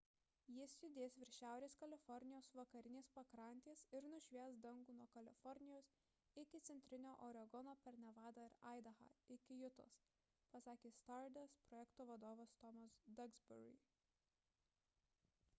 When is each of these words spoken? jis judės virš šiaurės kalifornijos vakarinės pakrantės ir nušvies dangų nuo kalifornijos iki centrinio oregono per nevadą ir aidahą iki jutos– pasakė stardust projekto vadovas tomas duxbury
jis 0.53 0.71
judės 0.83 1.15
virš 1.23 1.35
šiaurės 1.39 1.75
kalifornijos 1.81 2.47
vakarinės 2.59 3.09
pakrantės 3.17 3.83
ir 3.99 4.07
nušvies 4.13 4.57
dangų 4.63 4.95
nuo 5.01 5.05
kalifornijos 5.17 5.91
iki 6.45 6.61
centrinio 6.71 7.13
oregono 7.29 7.77
per 7.85 8.01
nevadą 8.07 8.47
ir 8.51 8.57
aidahą 8.73 9.11
iki 9.37 9.59
jutos– 9.61 10.01
pasakė 10.57 10.95
stardust 10.99 11.63
projekto 11.69 12.09
vadovas 12.15 12.57
tomas 12.65 12.99
duxbury 13.23 13.73